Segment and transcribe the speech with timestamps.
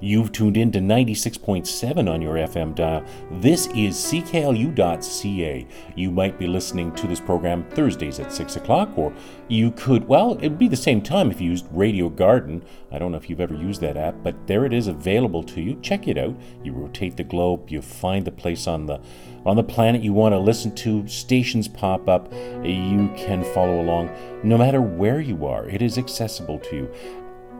[0.00, 3.02] You've tuned in to 96.7 on your FM dial.
[3.30, 5.66] This is cklu.ca.
[5.94, 9.12] You might be listening to this program Thursdays at 6 o'clock, or
[9.48, 12.62] you could, well, it'd be the same time if you used Radio Garden.
[12.92, 15.62] I don't know if you've ever used that app, but there it is available to
[15.62, 15.78] you.
[15.80, 16.36] Check it out.
[16.62, 19.00] You rotate the globe, you find the place on the
[19.46, 22.32] on the planet you want to listen to, stations pop up,
[22.64, 24.10] you can follow along
[24.42, 25.68] no matter where you are.
[25.68, 26.94] It is accessible to you.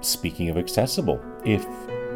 [0.00, 1.64] Speaking of accessible, if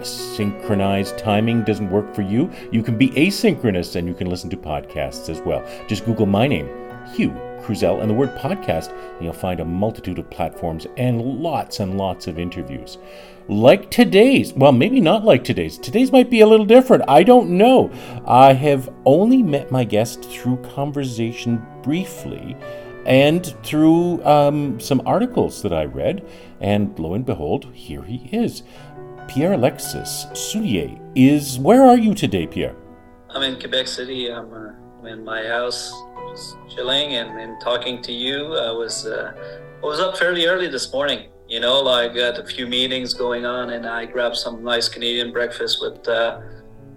[0.07, 4.57] synchronized timing doesn't work for you, you can be asynchronous and you can listen to
[4.57, 5.65] podcasts as well.
[5.87, 6.69] Just Google my name,
[7.15, 11.81] Hugh Kruzel, and the word podcast, and you'll find a multitude of platforms and lots
[11.81, 12.99] and lots of interviews.
[13.49, 15.77] Like today's, well, maybe not like today's.
[15.77, 17.05] Today's might be a little different.
[17.09, 17.91] I don't know.
[18.27, 22.57] I have only met my guest through conversation briefly
[23.07, 26.25] and through um, some articles that I read,
[26.61, 28.63] and lo and behold, here he is.
[29.31, 31.57] Pierre Alexis Soulière is.
[31.57, 32.75] Where are you today, Pierre?
[33.29, 34.27] I'm in Quebec City.
[34.27, 35.95] I'm, uh, I'm in my house,
[36.33, 38.57] just chilling and, and talking to you.
[38.57, 39.33] I was uh,
[39.81, 41.29] I was up fairly early this morning.
[41.47, 45.31] You know, I got a few meetings going on, and I grabbed some nice Canadian
[45.31, 46.41] breakfast with uh,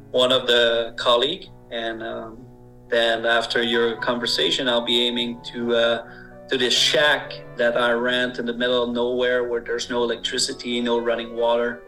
[0.09, 2.43] one of the colleague, and um,
[2.89, 6.09] then after your conversation, I'll be aiming to uh,
[6.49, 10.81] to this shack that I rent in the middle of nowhere, where there's no electricity,
[10.81, 11.83] no running water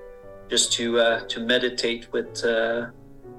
[0.50, 2.88] just to uh, to meditate with uh,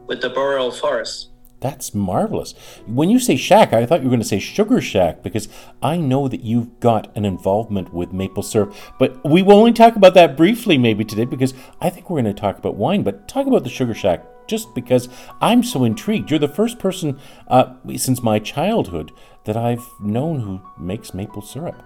[0.07, 1.31] with the boreal forest.
[1.61, 2.53] That's marvelous.
[2.87, 5.49] When you say shack, I thought you were going to say sugar shack because
[5.83, 8.75] I know that you've got an involvement with maple syrup.
[8.99, 12.35] But we will only talk about that briefly maybe today because I think we're going
[12.35, 13.03] to talk about wine.
[13.03, 15.09] But talk about the sugar shack just because
[15.41, 16.31] I'm so intrigued.
[16.31, 19.13] You're the first person uh, since my childhood
[19.45, 21.83] that I've known who makes maple syrup.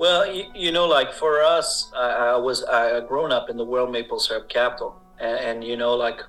[0.00, 3.66] Well, you, you know, like for us, I, I was I grown up in the
[3.66, 6.20] world maple syrup capital, and, and you know, like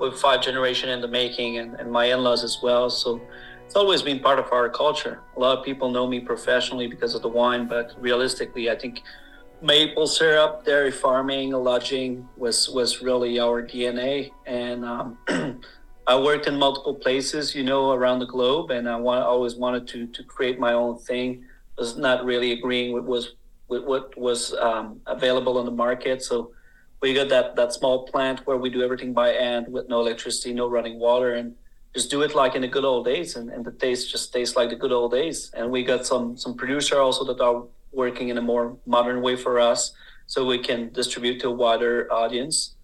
[0.00, 2.88] with five generation in the making, and, and my in-laws as well.
[2.88, 3.20] So
[3.66, 5.20] it's always been part of our culture.
[5.36, 9.02] A lot of people know me professionally because of the wine, but realistically, I think
[9.60, 14.30] maple syrup, dairy farming, lodging was was really our DNA.
[14.46, 15.18] And um,
[16.06, 19.86] I worked in multiple places, you know, around the globe, and I want always wanted
[19.88, 21.44] to to create my own thing
[21.78, 23.34] was not really agreeing with was
[23.68, 26.22] with what was um, available on the market.
[26.22, 26.52] So
[27.00, 30.52] we got that that small plant where we do everything by hand with no electricity,
[30.52, 31.54] no running water, and
[31.94, 33.36] just do it like in the good old days.
[33.36, 35.50] And, and the taste just tastes like the good old days.
[35.54, 39.36] And we got some some producer also that are working in a more modern way
[39.36, 39.92] for us,
[40.26, 42.74] so we can distribute to a wider audience.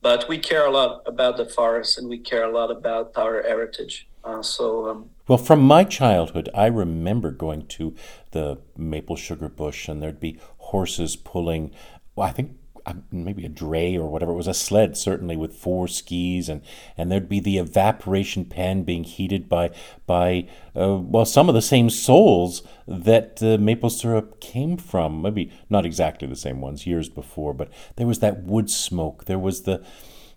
[0.00, 3.42] But we care a lot about the forest, and we care a lot about our
[3.42, 4.08] heritage.
[4.28, 7.94] Uh, so um, well, from my childhood, I remember going to
[8.32, 11.70] the maple sugar bush, and there'd be horses pulling.
[12.14, 14.32] Well, I think uh, maybe a dray or whatever.
[14.32, 16.60] It was a sled certainly with four skis and
[16.96, 19.70] and there'd be the evaporation pan being heated by
[20.06, 20.46] by
[20.76, 25.22] uh, well some of the same souls that uh, maple syrup came from.
[25.22, 29.24] Maybe not exactly the same ones years before but there was that wood smoke.
[29.24, 29.82] There was the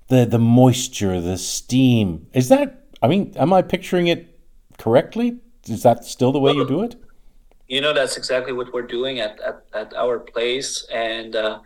[0.07, 2.27] the the moisture the steam.
[2.33, 4.31] Is that i mean am i picturing it
[4.81, 5.37] correctly?
[5.67, 6.95] Is that still the way you do it?
[7.67, 10.85] You know, that's exactly what we're doing at, at, at our place.
[10.91, 11.59] And uh,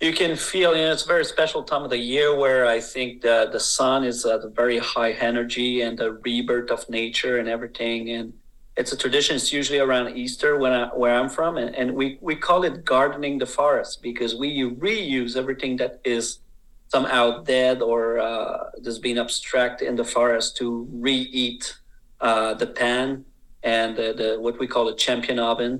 [0.00, 2.80] you can feel, you know, it's a very special time of the year where I
[2.80, 7.38] think the, the sun is at a very high energy and the rebirth of nature
[7.38, 8.10] and everything.
[8.10, 8.32] And
[8.76, 9.36] it's a tradition.
[9.36, 11.56] It's usually around Easter when I, where I'm from.
[11.56, 16.38] And, and we, we call it gardening the forest because we reuse everything that is
[16.94, 20.66] somehow dead or uh, just being abstract in the forest to
[21.06, 21.62] re-eat
[22.28, 23.24] uh, the pan
[23.64, 25.72] and the, the, what we call a champion oven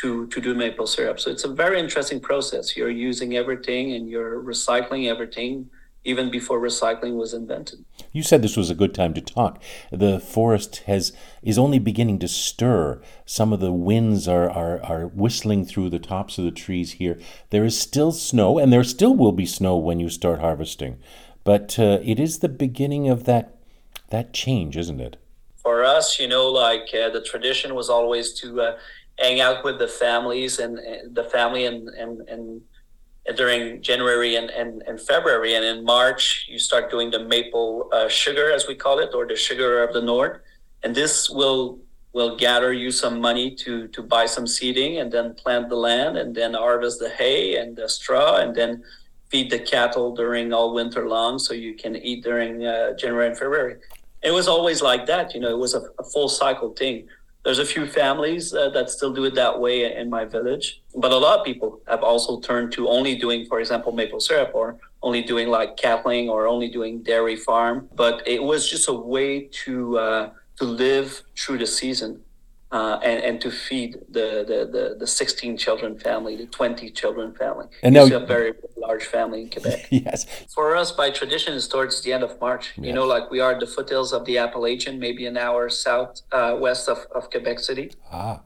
[0.00, 1.20] to, to do maple syrup.
[1.20, 2.64] So it's a very interesting process.
[2.76, 5.68] You're using everything and you're recycling everything
[6.04, 7.84] even before recycling was invented.
[8.12, 9.62] You said this was a good time to talk.
[9.90, 13.02] The forest has is only beginning to stir.
[13.24, 17.18] Some of the winds are, are, are whistling through the tops of the trees here.
[17.50, 20.98] There is still snow, and there still will be snow when you start harvesting.
[21.42, 23.56] But uh, it is the beginning of that
[24.10, 25.16] that change, isn't it?
[25.64, 28.78] for us, you know, like uh, the tradition was always to uh,
[29.18, 32.60] hang out with the families and, and the family and, and, and
[33.36, 35.54] during January and, and, and February.
[35.54, 39.26] And in March, you start doing the maple uh, sugar, as we call it, or
[39.26, 40.40] the sugar of the north.
[40.82, 41.78] And this will
[42.12, 46.16] will gather you some money to to buy some seeding and then plant the land
[46.16, 48.84] and then harvest the hay and the straw and then
[49.30, 53.36] feed the cattle during all winter long so you can eat during uh, January and
[53.36, 53.74] February
[54.24, 55.34] it was always like that.
[55.34, 57.06] You know, it was a, a full cycle thing.
[57.44, 61.12] There's a few families uh, that still do it that way in my village, but
[61.12, 64.78] a lot of people have also turned to only doing, for example, maple syrup or
[65.02, 69.48] only doing like cattling or only doing dairy farm, but it was just a way
[69.64, 72.20] to uh, to live through the season
[72.74, 77.32] uh, and, and to feed the, the, the, the 16 children family, the 20 children
[77.32, 77.66] family.
[77.84, 79.86] And now, a very large family in Quebec.
[79.90, 80.26] yes.
[80.52, 82.72] For us, by tradition, it's towards the end of March.
[82.76, 82.86] Yes.
[82.88, 86.22] You know, like we are at the foothills of the Appalachian, maybe an hour south
[86.32, 87.92] uh, west of, of Quebec City.
[88.10, 88.40] Ah.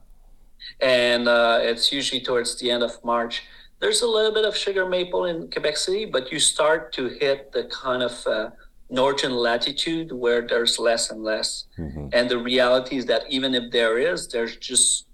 [0.79, 3.45] And uh, it's usually towards the end of March.
[3.81, 7.53] There's a little bit of sugar maple in Quebec City, but you start to hit
[7.53, 8.51] the kind of uh,
[8.90, 11.64] northern latitude where there's less and less.
[11.79, 12.08] Mm-hmm.
[12.12, 15.06] And the reality is that even if there is, there's just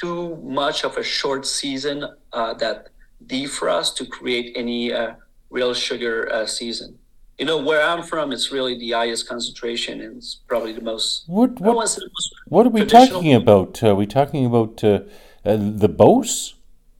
[0.00, 2.88] too much of a short season uh, that
[3.26, 5.14] defrost to create any uh,
[5.50, 6.98] real sugar uh, season.
[7.38, 11.24] You know, where I'm from, it's really the highest concentration and it's probably the most.
[11.26, 12.02] What, what, most
[12.46, 13.82] what are we talking about?
[13.82, 15.00] Are we talking about uh,
[15.44, 16.55] uh, the Beauce?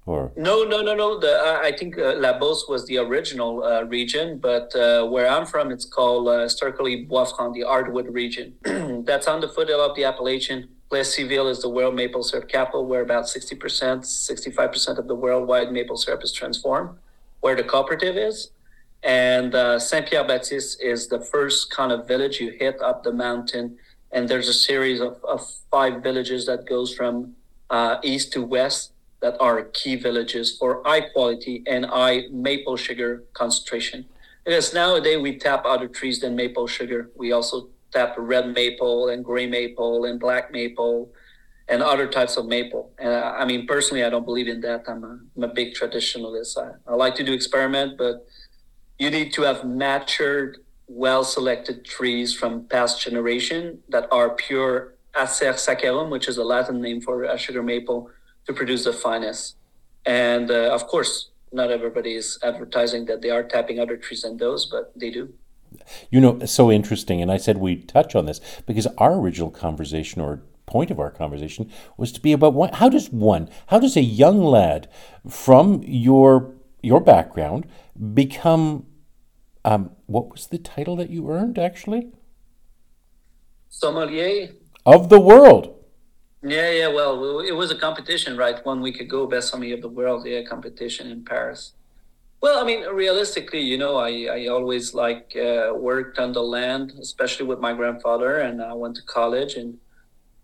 [0.06, 0.30] Or?
[0.36, 1.18] No, no, no, no.
[1.18, 5.28] The, uh, I think uh, La Beauce was the original uh, region, but uh, where
[5.28, 8.54] I'm from, it's called uh, historically Bois-Franc, the Hardwood region.
[9.04, 10.68] That's on the foothill of the Appalachian.
[10.92, 15.96] Plessisville is the world maple syrup capital, where about 60%, 65% of the worldwide maple
[15.96, 16.90] syrup is transformed,
[17.40, 18.50] where the cooperative is.
[19.02, 23.12] And uh, Saint Pierre Baptiste is the first kind of village you hit up the
[23.12, 23.76] mountain.
[24.12, 27.34] And there's a series of, of five villages that goes from
[28.04, 28.92] east to west
[29.26, 34.06] that are key villages for high quality and high maple sugar concentration.
[34.44, 37.10] Because nowadays we tap other trees than maple sugar.
[37.16, 41.10] We also tap red maple and gray maple and black maple
[41.66, 42.92] and other types of maple.
[43.00, 44.84] And uh, I mean, personally, I don't believe in that.
[44.86, 46.56] I'm a, I'm a big traditionalist.
[46.56, 48.24] I, I like to do experiment, but
[49.00, 55.54] you need to have matured, well selected trees from past generation that are pure Acer
[55.54, 58.08] saccharum, which is a Latin name for a sugar maple
[58.46, 59.56] to produce the finest.
[60.04, 64.36] And uh, of course, not everybody is advertising that they are tapping other trees than
[64.36, 65.34] those, but they do.
[66.10, 67.20] You know, so interesting.
[67.20, 71.10] And I said we'd touch on this because our original conversation or point of our
[71.10, 74.88] conversation was to be about what, how does one, how does a young lad
[75.28, 76.52] from your
[76.82, 77.66] your background
[78.14, 78.86] become
[79.64, 82.12] um, what was the title that you earned actually?
[83.68, 84.50] Sommelier
[84.84, 85.75] of the world.
[86.42, 86.88] Yeah, yeah.
[86.88, 88.64] Well, it was a competition, right?
[88.64, 91.72] One week ago, best sommelier of the world, yeah, competition in Paris.
[92.40, 96.92] Well, I mean, realistically, you know, I, I always like uh, worked on the land,
[97.00, 99.54] especially with my grandfather, and I went to college.
[99.54, 99.78] And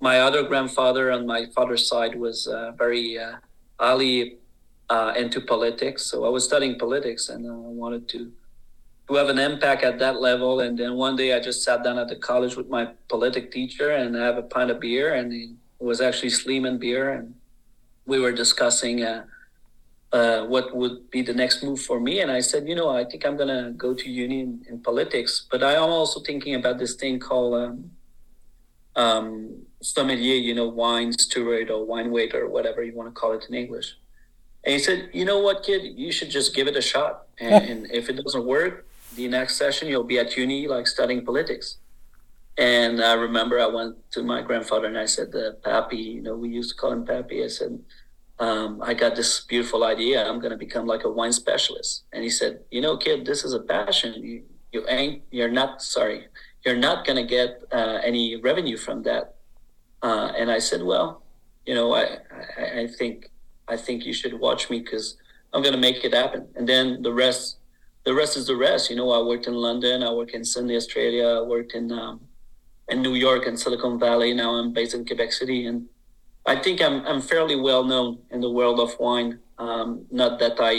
[0.01, 3.37] my other grandfather on my father's side was uh, very uh,
[3.79, 4.39] highly
[4.91, 8.33] uh, into politics, so I was studying politics, and I wanted to
[9.09, 10.61] to have an impact at that level.
[10.61, 13.91] And then one day, I just sat down at the college with my politic teacher
[13.91, 17.35] and have a pint of beer, and he was actually Sleeman beer, and
[18.07, 19.25] we were discussing uh,
[20.13, 22.21] uh, what would be the next move for me.
[22.21, 25.47] And I said, you know, I think I'm gonna go to uni in, in politics,
[25.51, 27.91] but I am also thinking about this thing called um,
[28.95, 33.33] um, sommelier, you know, wine steward or wine waiter, or whatever you want to call
[33.33, 33.97] it in English.
[34.65, 37.65] And he said, you know what, kid, you should just give it a shot, and,
[37.71, 38.87] and if it doesn't work,
[39.17, 41.77] the next session you'll be at uni like studying politics.
[42.59, 46.37] And I remember I went to my grandfather and I said, uh, Pappy, you know,
[46.37, 47.43] we used to call him Pappy.
[47.43, 47.79] I said,
[48.39, 50.27] um, I got this beautiful idea.
[50.29, 52.05] I'm going to become like a wine specialist.
[52.13, 54.15] And he said, you know, kid, this is a passion.
[54.23, 54.43] You,
[54.73, 56.27] you ain't, you're not, sorry,
[56.65, 59.37] you're not going to get uh, any revenue from that.
[60.03, 61.23] Uh, and I said, well,
[61.65, 62.19] you know, I,
[62.59, 63.31] I, I think,
[63.69, 65.17] I think you should watch me because
[65.55, 66.49] I'm going to make it happen.
[66.57, 67.59] And then the rest,
[68.05, 68.91] the rest is the rest.
[68.91, 72.21] You know, I worked in London, I worked in Sydney, Australia, I worked in, um,
[72.93, 74.33] in New York and Silicon Valley.
[74.35, 75.87] Now I'm based in Quebec City, and
[76.47, 79.41] I think I'm I'm fairly well known in the world of wine.
[79.59, 80.75] Um, not that I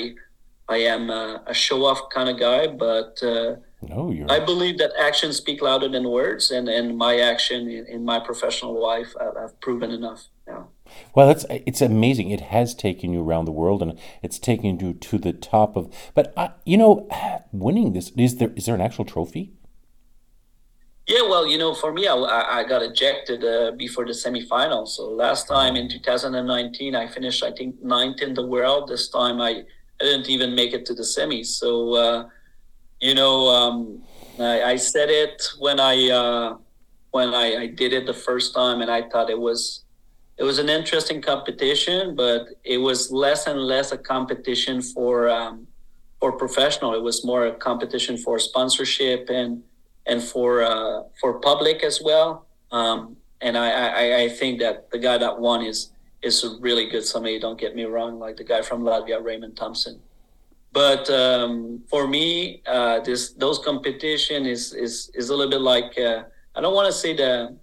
[0.69, 4.31] I am a, a show off kind of guy, but uh, no, you're...
[4.31, 8.19] I believe that actions speak louder than words, and, and my action in, in my
[8.19, 10.21] professional life I've, I've proven enough.
[10.47, 10.63] Yeah.
[11.15, 12.29] Well, it's it's amazing.
[12.29, 15.93] It has taken you around the world, and it's taken you to the top of.
[16.13, 17.07] But uh, you know,
[17.51, 19.53] winning this is there is there an actual trophy?
[21.13, 24.87] Yeah, well, you know, for me, I, I got ejected uh, before the semifinals.
[24.95, 28.89] So last time in 2019, I finished, I think, ninth in the world.
[28.89, 29.51] This time, I,
[30.01, 31.49] I didn't even make it to the semis.
[31.61, 32.29] So, uh,
[32.99, 34.01] you know, um,
[34.39, 36.57] I, I, said it when I uh,
[37.11, 39.83] when I, I, did it the first time, and I thought it was
[40.39, 45.67] it was an interesting competition, but it was less and less a competition for um,
[46.19, 46.95] for professional.
[46.95, 49.61] It was more a competition for sponsorship and
[50.05, 52.45] and for uh, for public as well.
[52.71, 55.91] Um, and I, I, I think that the guy that won is
[56.21, 57.39] is a really good sommelier.
[57.39, 59.99] Don't get me wrong, like the guy from Latvia, Raimonds Tomsons.
[60.71, 65.97] but um, for me, uh, this those competition is is is a little bit like
[65.99, 66.23] uh,
[66.55, 67.55] I don't want to say the,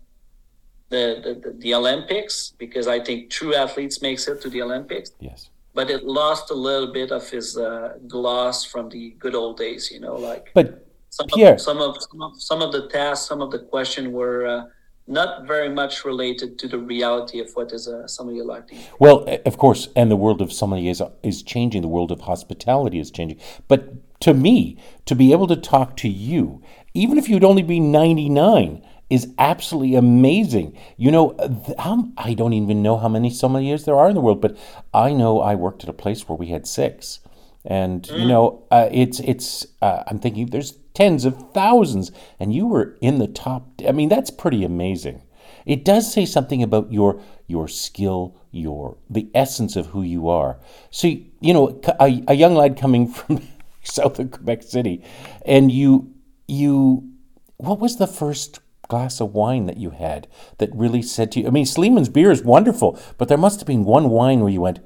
[0.90, 5.12] the the the Olympics because I think true athletes makes it to the Olympics.
[5.20, 5.50] Yes.
[5.72, 9.90] But it lost a little bit of his uh, gloss from the good old days,
[9.90, 10.50] you know, like.
[10.52, 13.58] But some Pierre, of, some of some of some of the tasks, some of the
[13.58, 14.64] question were uh,
[15.06, 18.70] not very much related to the reality of what is a sommelier like.
[19.00, 21.82] Well, of course, and the world of sommelier is, is changing.
[21.82, 23.40] The world of hospitality is changing.
[23.66, 26.62] But to me, to be able to talk to you,
[26.94, 30.78] even if you'd only be ninety nine, is absolutely amazing.
[30.96, 31.36] You know,
[31.76, 34.56] how, I don't even know how many sommeliers there are in the world, but
[34.94, 37.18] I know I worked at a place where we had six
[37.64, 38.20] and mm.
[38.20, 42.96] you know uh, it's it's uh, i'm thinking there's tens of thousands and you were
[43.00, 45.22] in the top i mean that's pretty amazing.
[45.66, 50.58] It does say something about your your skill your the essence of who you are.
[50.90, 53.42] So you know a, a young lad coming from
[53.82, 55.02] south of quebec city
[55.46, 56.12] and you
[56.46, 57.08] you
[57.56, 60.26] what was the first glass of wine that you had
[60.58, 61.46] that really said to you?
[61.46, 64.60] I mean sleeman's beer is wonderful but there must have been one wine where you
[64.60, 64.80] went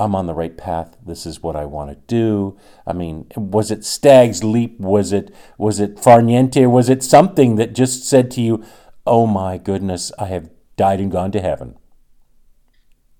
[0.00, 0.96] I'm on the right path.
[1.06, 2.56] This is what I want to do.
[2.86, 4.80] I mean, was it Stag's Leap?
[4.80, 6.68] Was it was it Far Niente?
[6.70, 8.64] Was it something that just said to you,
[9.06, 11.76] "Oh my goodness, I have died and gone to heaven"?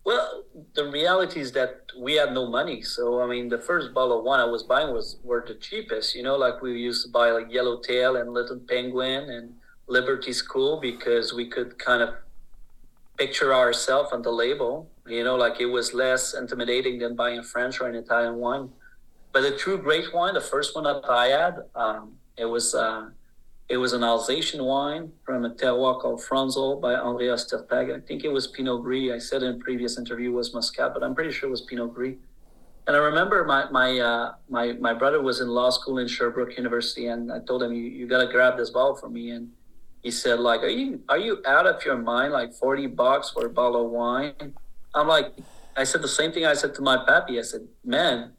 [0.05, 0.45] Well,
[0.75, 2.81] the reality is that we had no money.
[2.81, 6.15] So I mean, the first bottle of wine I was buying was were the cheapest.
[6.15, 9.57] You know, like we used to buy like Yellowtail and Little Penguin and
[9.87, 12.15] Liberty School because we could kind of
[13.21, 14.73] picture ourselves on the label
[15.11, 18.71] you know, like it was less intimidating than buying French or an Italian wine.
[19.33, 23.11] But the true great wine, the first one that I had, um, it was uh,
[23.69, 27.97] it was an Alsatian wine from a terroir called Fronholz by André Ostertag.
[27.97, 29.13] I think it was Pinot Gris.
[29.13, 31.95] I said in a previous interview was Muscat, but I'm pretty sure it was Pinot
[31.95, 32.17] Gris.
[32.87, 36.57] And I remember my my uh, my my brother was in law school in Sherbrooke
[36.57, 39.51] University, and I told him, "You you got to grab this bottle for me." And
[40.03, 42.33] he said, "Like, are you are you out of your mind?
[42.33, 44.55] Like forty bucks for a bottle of wine?"
[44.95, 45.33] I'm like,
[45.77, 47.39] I said the same thing I said to my pappy.
[47.39, 48.33] I said, man,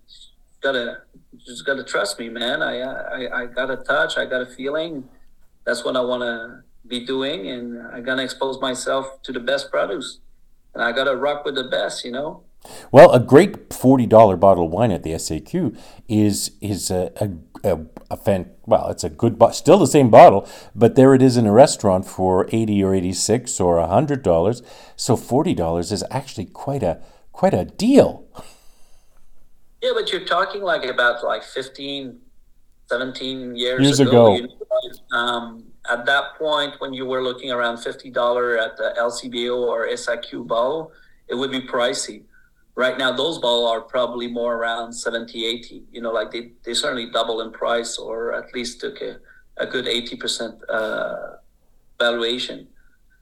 [0.62, 1.04] gotta
[1.46, 2.62] just gotta trust me, man.
[2.62, 5.08] I I, I got a touch, I got a feeling.
[5.66, 9.72] That's what I want to be doing, and I gotta expose myself to the best
[9.72, 10.20] produce,
[10.74, 12.44] and I gotta rock with the best, you know.
[12.92, 15.78] Well, a great forty dollar bottle of wine at the SAQ
[16.08, 20.10] is is a, a, a, a fan, well, it's a good, bo- still the same
[20.10, 23.88] bottle, but there it is in a restaurant for eighty or eighty six or a
[23.88, 24.62] hundred dollars.
[24.96, 27.02] So forty dollars is actually quite a
[27.32, 28.26] quite a deal.
[29.82, 32.20] Yeah, but you're talking like about like 15,
[32.86, 34.36] 17 years, years ago.
[34.36, 34.48] ago.
[35.12, 39.88] Um, at that point, when you were looking around fifty dollar at the LCBO or
[39.88, 40.92] SAQ bottle,
[41.28, 42.26] it would be pricey
[42.76, 46.74] right now those balls are probably more around 70 80 you know like they, they
[46.74, 49.18] certainly double in price or at least took a,
[49.58, 51.38] a good 80% uh,
[52.00, 52.68] valuation.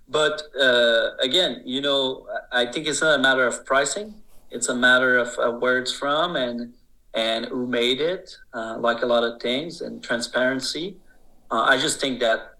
[0.07, 4.13] But uh, again you know i think it's not a matter of pricing.
[4.51, 6.73] It's a matter of uh, where it's from and
[7.13, 10.97] and who made it uh, like a lot of things and transparency.
[11.51, 12.58] Uh, i just think that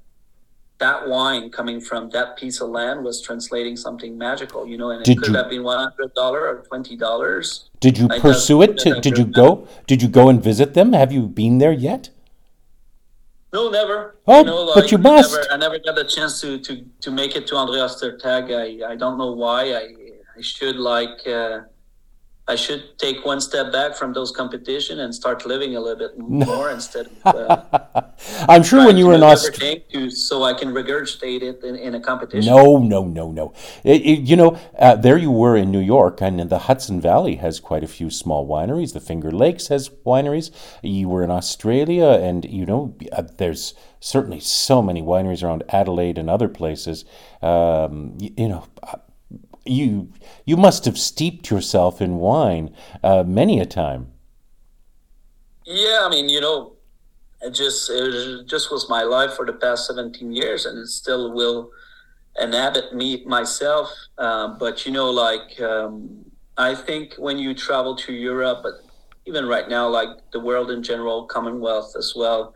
[0.79, 5.03] that wine coming from that piece of land was translating something magical, you know, and
[5.03, 7.69] did it could you, have been one hundred dollar or twenty dollars.
[7.79, 8.77] Did you I pursue it?
[8.79, 9.67] To, did you go?
[9.87, 10.93] Did you go and visit them?
[10.93, 12.09] Have you been there yet?
[13.51, 14.15] No, never.
[14.27, 15.33] Oh, you know, like, but you must.
[15.33, 18.51] Never, I never got the chance to to to make it to Andreas Ostertag.
[18.53, 19.73] I I don't know why.
[19.73, 19.95] I
[20.37, 21.27] I should like.
[21.27, 21.61] Uh,
[22.49, 26.17] I should take one step back from those competition and start living a little bit
[26.47, 27.35] more instead of.
[27.35, 28.01] Uh,
[28.49, 31.99] I'm sure when you were in Australia, so I can regurgitate it in, in a
[31.99, 32.51] competition.
[32.51, 33.53] No, no, no, no.
[33.83, 37.35] It, it, you know, uh, there you were in New York, and the Hudson Valley
[37.35, 38.93] has quite a few small wineries.
[38.93, 40.49] The Finger Lakes has wineries.
[40.81, 46.17] You were in Australia, and you know, uh, there's certainly so many wineries around Adelaide
[46.17, 47.05] and other places.
[47.43, 48.97] Um, you, you know uh,
[49.69, 50.11] you
[50.45, 54.11] you must have steeped yourself in wine uh, many a time.
[55.65, 56.73] Yeah, I mean, you know,
[57.41, 61.33] it just it just was my life for the past 17 years, and it still
[61.33, 61.71] will
[62.41, 63.91] inhabit me myself.
[64.17, 66.25] Uh, but you know, like um,
[66.57, 68.73] I think when you travel to Europe, but
[69.25, 72.55] even right now, like the world in general, Commonwealth as well,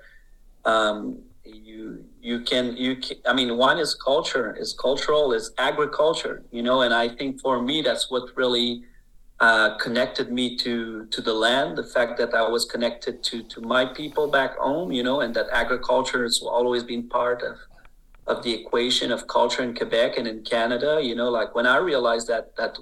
[0.66, 6.44] um, you you can you can, i mean wine is culture is cultural is agriculture
[6.52, 8.84] you know and i think for me that's what really
[9.40, 13.60] uh, connected me to to the land the fact that i was connected to to
[13.62, 17.58] my people back home you know and that agriculture has always been part of
[18.26, 21.78] of the equation of culture in quebec and in canada you know like when i
[21.78, 22.78] realized that that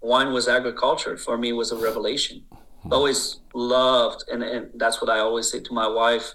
[0.00, 2.42] wine was agriculture for me was a revelation
[2.82, 2.92] Hmm.
[2.92, 6.34] Always loved, and, and that's what I always say to my wife.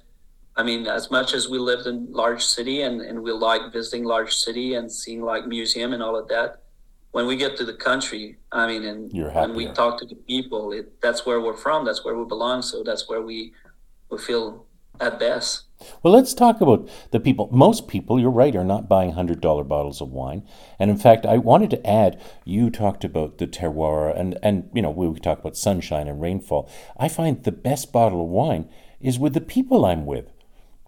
[0.57, 4.05] I mean, as much as we lived in large city and, and we like visiting
[4.05, 6.61] large city and seeing like museum and all of that,
[7.11, 10.71] when we get to the country, I mean, and when we talk to the people,
[10.71, 11.85] it, that's where we're from.
[11.85, 12.61] That's where we belong.
[12.61, 13.53] So that's where we
[14.09, 14.65] we feel
[14.99, 15.63] at best.
[16.03, 17.49] Well, let's talk about the people.
[17.51, 20.47] Most people, you're right, are not buying $100 bottles of wine.
[20.79, 24.81] And in fact, I wanted to add, you talked about the terroir and, and you
[24.81, 26.69] know, we talk about sunshine and rainfall.
[26.97, 28.69] I find the best bottle of wine
[29.01, 30.31] is with the people I'm with.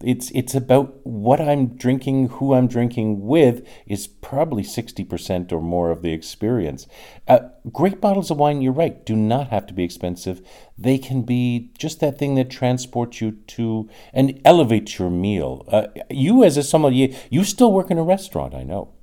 [0.00, 5.90] It's it's about what I'm drinking, who I'm drinking with is probably 60% or more
[5.90, 6.86] of the experience.
[7.26, 10.40] Uh, great bottles of wine, you're right, do not have to be expensive.
[10.78, 15.64] They can be just that thing that transports you to and elevates your meal.
[15.66, 18.94] Uh, you as a sommelier, you still work in a restaurant, I know.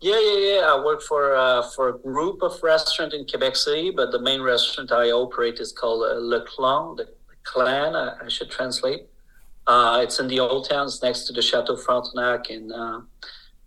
[0.00, 0.74] Yeah, yeah, yeah.
[0.74, 4.42] I work for uh, for a group of restaurants in Quebec City, but the main
[4.42, 7.08] restaurant I operate is called uh, Le Clan, the
[7.44, 9.06] clan, I should translate.
[9.66, 13.00] Uh, it's in the old towns next to the Chateau Frontenac, and uh,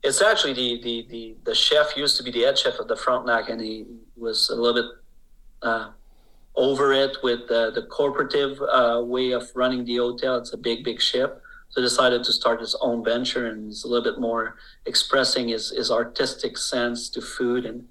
[0.04, 2.96] it's actually the, the, the the chef used to be the head chef of the
[2.96, 3.86] Frontenac, and he
[4.16, 4.92] was a little bit
[5.64, 5.90] uh,
[6.56, 10.38] over it with the, the corporative uh, way of running the hotel.
[10.38, 13.88] It's a big, big ship, so decided to start his own venture, and he's a
[13.88, 17.86] little bit more expressing his his artistic sense to food, and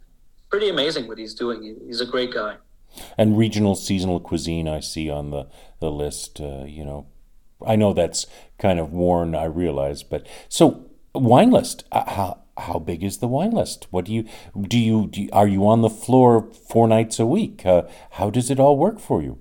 [0.49, 1.77] pretty amazing what he's doing.
[1.87, 2.57] He's a great guy.
[3.19, 5.49] And regional seasonal cuisine, I see on the
[5.81, 6.41] the list.
[6.41, 7.07] Uh, you know,
[7.65, 8.27] I know that's
[8.59, 11.85] kind of worn, I realize, but so wine list.
[11.93, 13.87] Uh, how how big is the wine list?
[13.91, 14.25] What do you
[14.59, 14.79] do?
[14.79, 17.67] You, do you, are you on the floor four nights a week?
[17.67, 17.83] Uh,
[18.13, 19.39] how does it all work for you?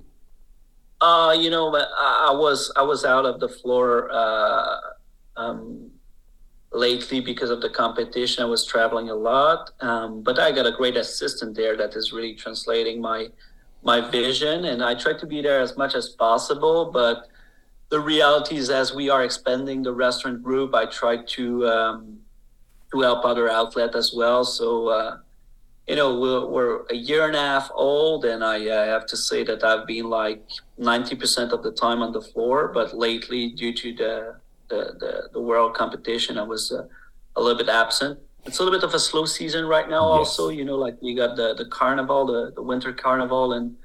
[1.01, 4.77] Uh, you know, I was I was out of the floor uh,
[5.37, 5.91] um,
[6.71, 8.43] lately because of the competition.
[8.43, 12.11] I was traveling a lot, um, but I got a great assistant there that is
[12.11, 13.27] really translating my
[13.83, 17.27] my vision, and I try to be there as much as possible, but
[17.95, 22.19] the reality is as we are expanding the restaurant group, I try to um,
[22.91, 24.43] to help other outlet as well.
[24.43, 25.11] So uh,
[25.87, 29.17] you know we're, we're, a year and a half old, and I uh, have to
[29.29, 30.43] say that I've been like
[30.77, 32.57] ninety percent of the time on the floor.
[32.77, 34.13] But lately, due to the
[34.71, 36.85] the, the, the world competition, I was uh,
[37.37, 38.19] a little bit absent.
[38.45, 40.03] It's a little bit of a slow season right now.
[40.03, 40.17] Yes.
[40.19, 43.77] Also, you know, like we got the the carnival, the, the winter carnival, and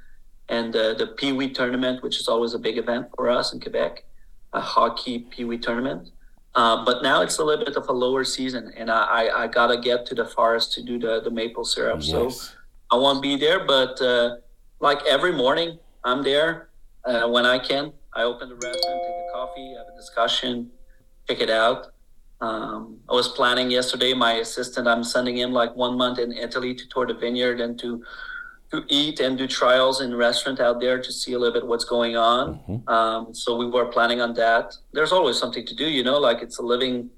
[0.50, 3.60] and uh, the Pee Wee tournament, which is always a big event for us in
[3.60, 4.04] Quebec,
[4.52, 6.10] a hockey Pee Wee tournament.
[6.56, 9.78] Uh, but now it's a little bit of a lower season, and I, I, gotta
[9.78, 12.00] get to the forest to do the, the maple syrup.
[12.02, 12.10] Yes.
[12.10, 12.52] So
[12.90, 14.38] I won't be there, but uh,
[14.80, 16.70] like every morning, I'm there
[17.04, 17.92] uh, when I can.
[18.14, 20.70] I open the restaurant, take a coffee, have a discussion,
[21.28, 21.92] check it out.
[22.40, 24.12] Um, I was planning yesterday.
[24.12, 27.78] My assistant, I'm sending him like one month in Italy to tour the vineyard and
[27.78, 28.02] to
[28.70, 31.84] to eat and do trials in restaurant out there to see a little bit what's
[31.84, 32.54] going on.
[32.54, 32.88] Mm-hmm.
[32.88, 34.74] Um, so we were planning on that.
[34.92, 37.10] There's always something to do, you know, like it's a living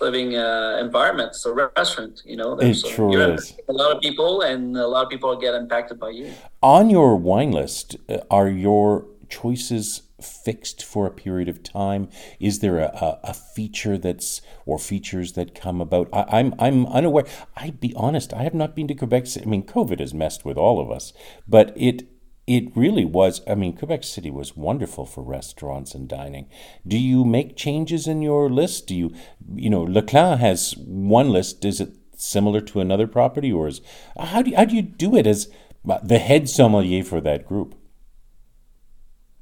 [0.00, 1.30] living uh, environment.
[1.30, 2.54] It's a restaurant, you know.
[2.54, 3.56] There's it sure is.
[3.68, 6.32] A lot of people, and a lot of people get impacted by you.
[6.62, 12.08] On your wine list, uh, are your choices fixed for a period of time?
[12.40, 16.08] Is there a, a, feature that's or features that come about?
[16.12, 17.24] I, am I'm, I'm unaware.
[17.56, 18.32] I'd be honest.
[18.32, 19.26] I have not been to Quebec.
[19.40, 21.12] I mean, COVID has messed with all of us,
[21.46, 22.08] but it
[22.48, 23.42] it really was.
[23.46, 26.48] I mean, Quebec City was wonderful for restaurants and dining.
[26.86, 28.86] Do you make changes in your list?
[28.86, 29.12] Do you,
[29.54, 31.66] you know, Le Clan has one list.
[31.66, 33.82] Is it similar to another property, or is
[34.18, 35.50] how do you, how do you do it as
[35.88, 37.77] uh, the head sommelier for that group?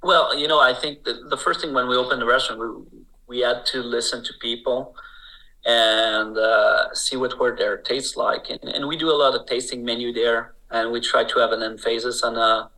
[0.03, 3.01] Well, you know, I think the, the first thing when we opened the restaurant, we,
[3.27, 4.95] we had to listen to people
[5.65, 8.51] and uh, see what were their tastes like.
[8.51, 11.51] And, and we do a lot of tasting menu there, and we try to have
[11.53, 12.69] an emphasis on uh,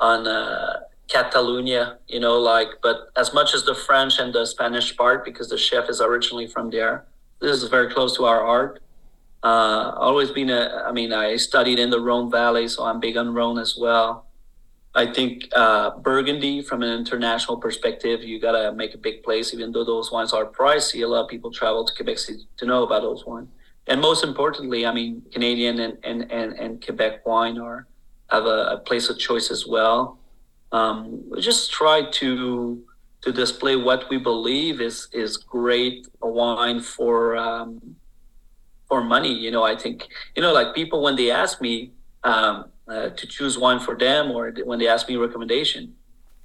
[0.00, 4.96] on uh, Catalonia, you know, like, but as much as the French and the Spanish
[4.96, 7.04] part, because the chef is originally from there.
[7.40, 8.82] This is very close to our art.
[9.42, 13.16] Uh, always been a, I mean, I studied in the Rhone Valley, so I'm big
[13.16, 14.26] on Rhone as well.
[14.94, 19.54] I think uh, Burgundy, from an international perspective, you gotta make a big place.
[19.54, 22.66] Even though those wines are pricey, a lot of people travel to Quebec City to
[22.66, 23.48] know about those wines.
[23.86, 27.86] And most importantly, I mean, Canadian and and and, and Quebec wine are
[28.30, 30.18] have a, a place of choice as well.
[30.72, 32.82] Um, we just try to
[33.22, 37.94] to display what we believe is is great wine for um,
[38.88, 39.32] for money.
[39.32, 41.92] You know, I think you know, like people when they ask me.
[42.24, 45.94] Um, uh, to choose wine for them or when they ask me recommendation.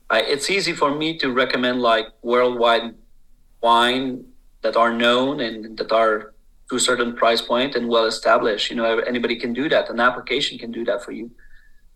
[0.09, 2.93] I, it's easy for me to recommend like worldwide
[3.61, 4.25] wine
[4.61, 6.33] that are known and that are
[6.69, 8.69] to a certain price point and well established.
[8.69, 9.89] You know, anybody can do that.
[9.89, 11.31] An application can do that for you.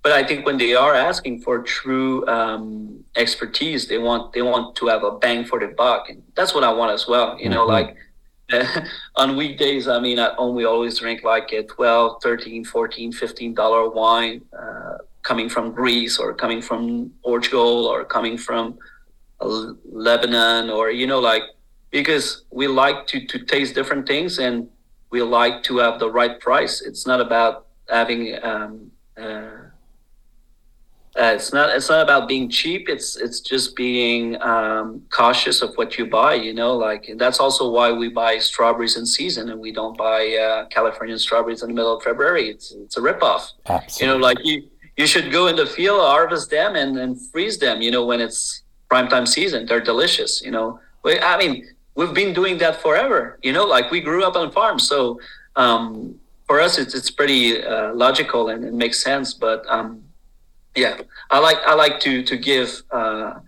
[0.02, 4.76] but I think when they are asking for true um, expertise, they want they want
[4.78, 7.38] to have a bang for the buck, and that's what I want as well.
[7.44, 7.78] You know, mm-hmm.
[7.78, 7.96] like
[9.16, 13.54] on weekdays, I mean, at home we always drink like a 12, 13, 14, 15
[13.54, 18.78] dollar wine uh, coming from Greece or coming from Portugal or coming from
[19.42, 21.44] uh, Lebanon or you know like
[21.92, 24.68] because we like to to taste different things and
[25.12, 26.82] we like to have the right price.
[26.82, 29.69] It's not about having um, uh,
[31.18, 35.74] uh, it's not it's not about being cheap it's it's just being um, cautious of
[35.76, 39.60] what you buy you know like that's also why we buy strawberries in season and
[39.60, 42.50] we don't buy uh, californian strawberries in the middle of february.
[42.50, 43.52] It's it's a ripoff.
[43.66, 44.06] Absolutely.
[44.06, 47.58] you know like you you should go in the field harvest them and, and freeze
[47.58, 49.66] them you know when it's prime time season.
[49.66, 50.80] They're delicious you know.
[51.06, 54.88] I mean we've been doing that forever you know like we grew up on farms
[54.88, 55.20] so
[55.56, 60.04] um, for us it's, it's pretty uh, logical and it makes sense but um,
[60.76, 63.40] yeah, I like I like to to give uh,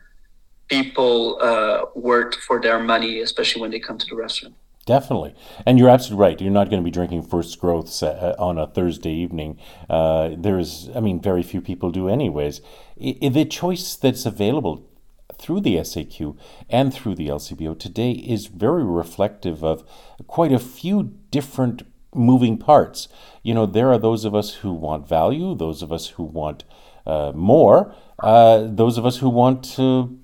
[0.68, 4.56] people uh, work for their money, especially when they come to the restaurant.
[4.86, 6.42] Definitely, and you're absolutely right.
[6.42, 9.60] You're not going to be drinking First Growths uh, on a Thursday evening.
[9.88, 12.62] Uh, there's, I mean, very few people do, anyways.
[12.98, 14.90] The choice that's available
[15.38, 16.36] through the SAQ
[16.70, 19.84] and through the LCBO today is very reflective of
[20.28, 23.08] quite a few different moving parts.
[23.44, 26.64] You know, there are those of us who want value, those of us who want
[27.06, 27.94] uh, more.
[28.20, 30.20] Uh, those of us who want to,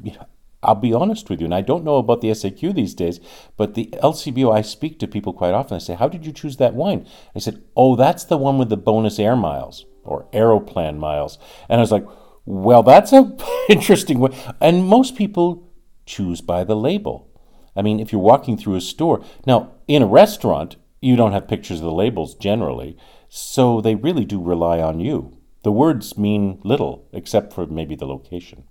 [0.62, 3.20] I'll be honest with you, and I don't know about the SAQ these days,
[3.56, 5.76] but the LCBO, I speak to people quite often.
[5.76, 7.08] I say, How did you choose that wine?
[7.36, 11.38] I said, Oh, that's the one with the bonus air miles or Aeroplan miles.
[11.70, 12.06] And I was like,
[12.46, 13.38] Well, that's an
[13.70, 14.36] interesting one.
[14.62, 15.72] And most people
[16.06, 17.28] choose by the label.
[17.76, 21.48] I mean, if you're walking through a store, now in a restaurant, you don't have
[21.48, 22.98] pictures of the labels generally,
[23.30, 25.37] so they really do rely on you.
[25.67, 28.63] The words mean little, except for maybe the location.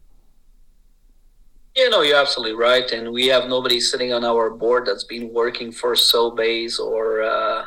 [1.76, 2.90] Yeah, no, you're absolutely right.
[2.90, 7.66] And we have nobody sitting on our board that's been working for Sobeys or uh,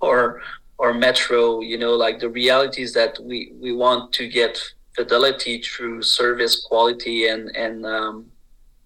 [0.00, 0.42] or
[0.76, 1.60] or Metro.
[1.60, 4.60] You know, like the reality is that we we want to get
[4.96, 8.26] fidelity through service quality and and um,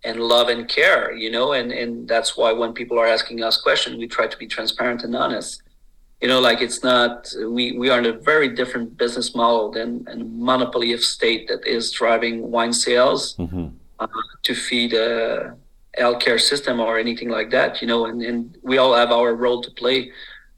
[0.05, 1.13] and love and care.
[1.13, 4.37] You know, and and that's why when people are asking us questions, we try to
[4.37, 5.64] be transparent and honest
[6.25, 9.89] you know like it's not we we are in a very different business model than
[10.09, 13.67] a monopoly of state that is driving wine sales mm-hmm.
[13.99, 14.07] uh,
[14.43, 15.55] to feed a
[16.01, 19.61] healthcare system or anything like that you know and, and we all have our role
[19.63, 20.11] to play.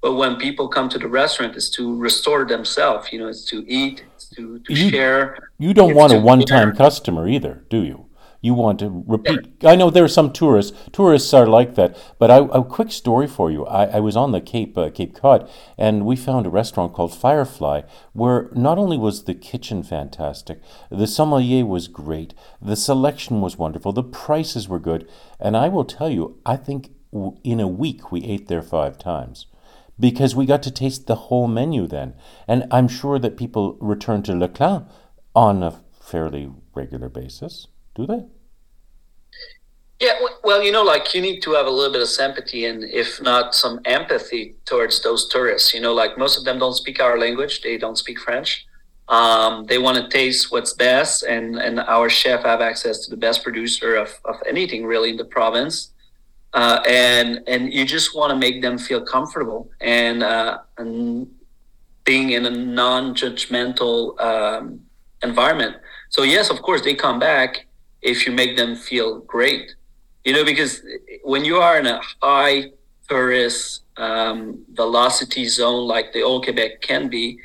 [0.03, 3.65] But when people come to the restaurant it's to restore themselves you know it's to
[3.67, 5.51] eat it's to, to you, share.
[5.59, 8.06] you don't want a one-time customer either do you
[8.41, 9.47] you want to repeat.
[9.65, 10.77] I know there are some tourists.
[10.93, 11.97] Tourists are like that.
[12.19, 13.67] But I, a quick story for you.
[13.67, 17.15] I, I was on the Cape uh, Cape Cod, and we found a restaurant called
[17.15, 23.59] Firefly, where not only was the kitchen fantastic, the sommelier was great, the selection was
[23.59, 25.09] wonderful, the prices were good,
[25.41, 26.91] and I will tell you, I think
[27.45, 29.47] in a week we ate there five times
[29.99, 32.15] because we got to taste the whole menu then.
[32.47, 34.87] And I'm sure that people return to Le Clan
[35.35, 38.23] on a fairly regular basis, do they?
[39.99, 40.13] Yeah,
[40.45, 43.23] well, you know, like you need to have a little bit of sympathy and, if
[43.23, 45.73] not some empathy towards those tourists.
[45.73, 48.67] You know, like most of them don't speak our language; they don't speak French.
[49.09, 53.17] Um, they want to taste what's best, and and our chef have access to the
[53.17, 55.93] best producer of, of anything really in the province.
[56.53, 61.27] Uh, and and you just want to make them feel comfortable and uh, and
[62.05, 64.81] being in a non-judgmental um,
[65.23, 65.77] environment.
[66.11, 67.66] So yes, of course, they come back
[68.13, 69.75] if you make them feel great
[70.27, 70.83] you know, because
[71.23, 72.73] when you are in a high
[73.09, 77.39] tourist um, velocity zone like the old Quebec can be,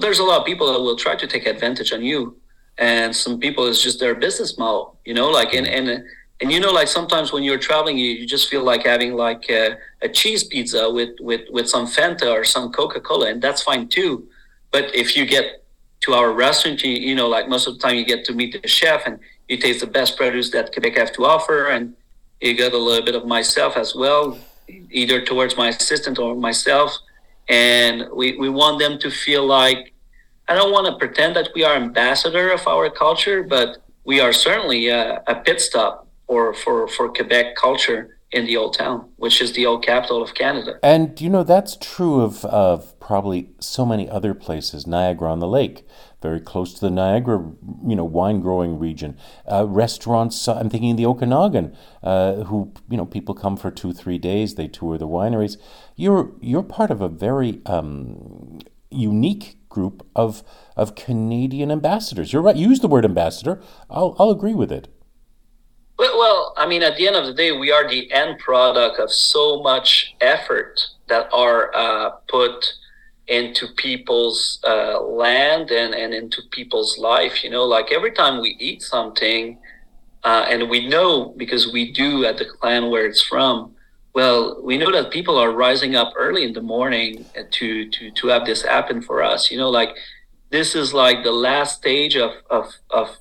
[0.00, 2.36] there's a lot of people that will try to take advantage on you,
[2.78, 4.96] and some people it's just their business model.
[5.04, 6.04] You know, like and and
[6.40, 9.50] and you know, like sometimes when you're traveling, you, you just feel like having like
[9.50, 13.62] a, a cheese pizza with with with some Fanta or some Coca Cola, and that's
[13.62, 14.28] fine too.
[14.70, 15.64] But if you get
[16.02, 18.62] to our restaurant, you, you know, like most of the time you get to meet
[18.62, 19.18] the chef and
[19.50, 21.94] you taste the best produce that Quebec have to offer, and
[22.40, 24.38] you got a little bit of myself as well,
[24.90, 26.96] either towards my assistant or myself.
[27.48, 29.92] And we, we want them to feel like
[30.48, 34.32] I don't want to pretend that we are ambassador of our culture, but we are
[34.32, 39.40] certainly a, a pit stop for, for, for Quebec culture in the old town, which
[39.40, 40.78] is the old capital of Canada.
[40.82, 44.86] And you know that's true of of probably so many other places.
[44.86, 45.84] Niagara on the Lake,
[46.20, 47.52] very close to the Niagara,
[47.86, 49.16] you know, wine growing region.
[49.50, 50.46] Uh, restaurants.
[50.46, 54.54] Uh, I'm thinking the Okanagan, uh, who you know people come for two three days.
[54.54, 55.56] They tour the wineries.
[55.96, 60.42] You're you're part of a very um, unique group of
[60.76, 62.32] of Canadian ambassadors.
[62.32, 62.56] You're right.
[62.56, 63.60] Use the word ambassador.
[63.88, 64.88] I'll I'll agree with it.
[65.98, 68.98] Well, well, I mean, at the end of the day, we are the end product
[68.98, 72.72] of so much effort that are uh, put
[73.30, 77.42] into people's uh, land and, and into people's life.
[77.42, 79.56] You know, like every time we eat something,
[80.24, 83.74] uh, and we know because we do at the clan where it's from.
[84.12, 88.26] Well, we know that people are rising up early in the morning to to to
[88.28, 89.50] have this happen for us.
[89.50, 89.96] You know, like
[90.50, 93.16] this is like the last stage of of of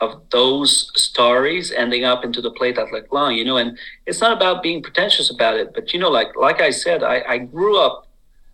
[0.00, 4.36] of those stories ending up into the plate at Leclan, you know, and it's not
[4.36, 7.78] about being pretentious about it, but you know, like like I said, I, I grew
[7.78, 8.08] up,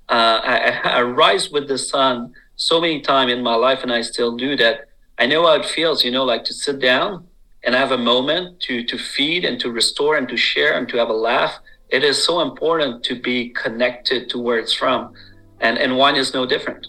[0.09, 4.03] uh, I, I rise with the sun so many times in my life, and I
[4.03, 4.89] still do that.
[5.19, 7.27] I know how it feels, you know, like to sit down
[7.65, 10.97] and have a moment to to feed and to restore and to share and to
[10.97, 11.59] have a laugh.
[11.91, 15.13] It is so important to be connected to where it's from.
[15.61, 16.87] And and wine is no different.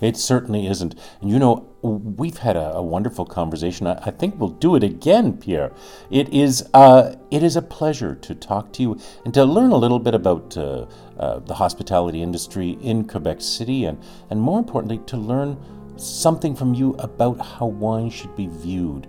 [0.00, 0.94] It certainly isn't.
[1.20, 3.86] And you know we've had a, a wonderful conversation.
[3.86, 5.72] I, I, think we'll do it again pierre.
[6.10, 9.76] It is uh, it is a pleasure to talk to you and to learn a
[9.76, 10.86] little bit about uh,
[11.20, 15.56] uh, the hospitality industry in quebec city and and more importantly to learn
[15.96, 19.06] something from you about how wine should be viewed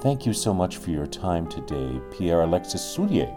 [0.00, 3.34] Thank you so much for your time today, Pierre Alexis Soulière.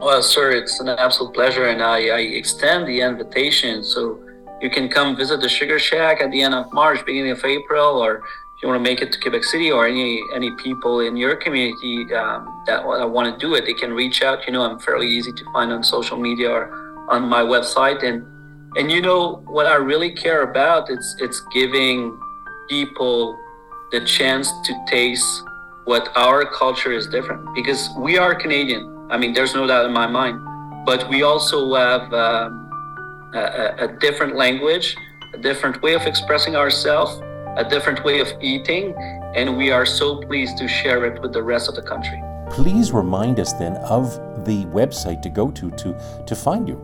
[0.00, 4.18] Well, sir, it's an absolute pleasure, and I, I extend the invitation so
[4.60, 8.02] you can come visit the Sugar Shack at the end of March, beginning of April,
[8.02, 8.24] or
[8.62, 12.12] you want to make it to Quebec City, or any any people in your community
[12.14, 14.46] um, that, that want to do it, they can reach out.
[14.46, 18.24] You know, I'm fairly easy to find on social media or on my website, and
[18.76, 22.18] and you know what I really care about it's it's giving
[22.68, 23.38] people
[23.90, 25.42] the chance to taste
[25.84, 28.88] what our culture is different because we are Canadian.
[29.10, 30.40] I mean, there's no doubt in my mind,
[30.86, 34.96] but we also have um, a, a, different language,
[35.34, 37.20] a different way of expressing ourselves,
[37.56, 38.94] a different way of eating,
[39.34, 42.22] and we are so pleased to share it with the rest of the country.
[42.50, 46.78] Please remind us then of the website to go to to to find you.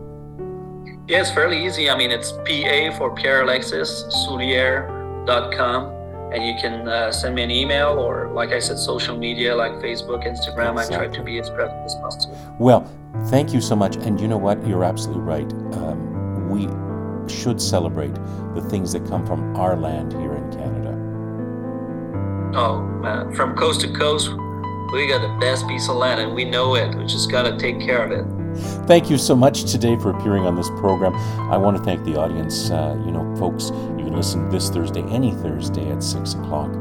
[1.07, 1.89] Yeah, it's fairly easy.
[1.89, 5.99] I mean, it's PA for Pierre Alexis Soulière.com
[6.31, 9.71] and you can uh, send me an email or like i said social media like
[9.73, 10.95] facebook instagram exactly.
[10.95, 12.87] i try to be as present as possible well
[13.25, 16.67] thank you so much and you know what you're absolutely right um, we
[17.33, 18.13] should celebrate
[18.53, 20.28] the things that come from our land here
[22.55, 24.29] oh man from coast to coast
[24.91, 27.57] we got the best piece of land and we know it we just got to
[27.57, 28.25] take care of it
[28.87, 31.13] Thank you so much today for appearing on this program.
[31.51, 32.71] I want to thank the audience.
[32.71, 36.71] Uh, you know, folks, you can listen this Thursday, any Thursday at 6 o'clock.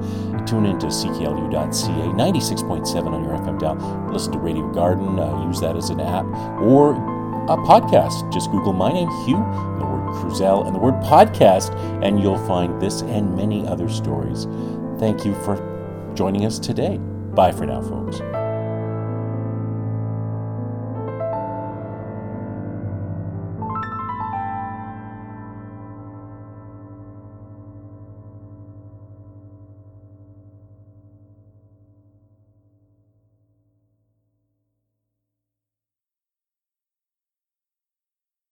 [0.46, 3.76] Tune into CKLU.ca, 96.7 on your FM dial.
[4.10, 6.24] Listen to Radio Garden, uh, use that as an app,
[6.62, 6.94] or
[7.44, 8.32] a podcast.
[8.32, 9.36] Just Google my name, Hugh,
[9.78, 14.46] the word Kruzel, and the word podcast, and you'll find this and many other stories.
[14.98, 15.56] Thank you for
[16.14, 16.98] joining us today.
[17.34, 18.20] Bye for now, folks.